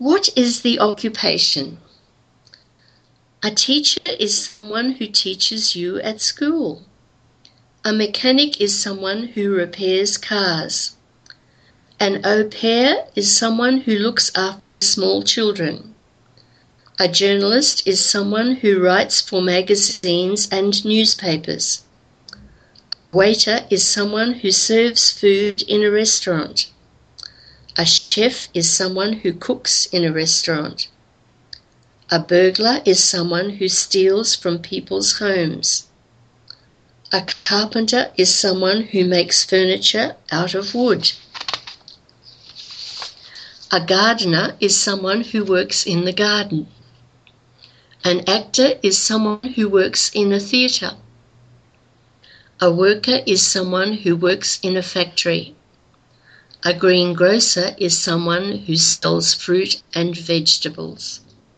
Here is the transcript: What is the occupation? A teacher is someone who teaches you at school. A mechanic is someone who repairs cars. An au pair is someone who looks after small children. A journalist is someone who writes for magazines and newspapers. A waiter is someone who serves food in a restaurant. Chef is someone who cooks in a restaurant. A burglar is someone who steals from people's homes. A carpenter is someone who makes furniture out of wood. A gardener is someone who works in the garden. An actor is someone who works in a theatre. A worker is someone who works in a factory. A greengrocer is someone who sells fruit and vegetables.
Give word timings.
What 0.00 0.30
is 0.34 0.62
the 0.62 0.80
occupation? 0.80 1.76
A 3.42 3.50
teacher 3.50 4.00
is 4.18 4.48
someone 4.48 4.92
who 4.92 5.06
teaches 5.06 5.76
you 5.76 6.00
at 6.00 6.22
school. 6.22 6.86
A 7.84 7.92
mechanic 7.92 8.62
is 8.62 8.78
someone 8.78 9.24
who 9.34 9.50
repairs 9.50 10.16
cars. 10.16 10.92
An 12.00 12.22
au 12.24 12.44
pair 12.44 13.08
is 13.14 13.36
someone 13.36 13.82
who 13.82 13.94
looks 13.94 14.32
after 14.34 14.62
small 14.80 15.22
children. 15.22 15.94
A 16.98 17.06
journalist 17.06 17.82
is 17.86 18.02
someone 18.02 18.54
who 18.54 18.80
writes 18.80 19.20
for 19.20 19.42
magazines 19.42 20.48
and 20.50 20.82
newspapers. 20.82 21.82
A 22.32 22.38
waiter 23.18 23.66
is 23.68 23.86
someone 23.86 24.32
who 24.32 24.50
serves 24.50 25.10
food 25.10 25.60
in 25.60 25.82
a 25.84 25.90
restaurant. 25.90 26.68
Chef 28.12 28.48
is 28.52 28.68
someone 28.68 29.12
who 29.12 29.32
cooks 29.32 29.86
in 29.86 30.04
a 30.04 30.12
restaurant. 30.12 30.88
A 32.10 32.18
burglar 32.18 32.82
is 32.84 33.02
someone 33.04 33.50
who 33.50 33.68
steals 33.68 34.34
from 34.34 34.58
people's 34.58 35.18
homes. 35.18 35.86
A 37.12 37.24
carpenter 37.44 38.10
is 38.16 38.34
someone 38.34 38.82
who 38.82 39.04
makes 39.04 39.44
furniture 39.44 40.16
out 40.32 40.54
of 40.54 40.74
wood. 40.74 41.12
A 43.70 43.80
gardener 43.80 44.56
is 44.58 44.76
someone 44.76 45.20
who 45.20 45.44
works 45.44 45.86
in 45.86 46.04
the 46.04 46.12
garden. 46.12 46.66
An 48.02 48.28
actor 48.28 48.72
is 48.82 48.98
someone 48.98 49.52
who 49.54 49.68
works 49.68 50.10
in 50.12 50.32
a 50.32 50.40
theatre. 50.40 50.96
A 52.60 52.72
worker 52.72 53.20
is 53.24 53.40
someone 53.46 53.92
who 53.92 54.16
works 54.16 54.58
in 54.64 54.76
a 54.76 54.82
factory. 54.82 55.54
A 56.64 56.72
greengrocer 56.74 57.74
is 57.78 57.98
someone 57.98 58.60
who 58.60 58.76
sells 58.76 59.34
fruit 59.34 59.82
and 59.94 60.16
vegetables. 60.16 61.20